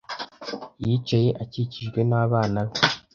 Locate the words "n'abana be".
2.09-2.77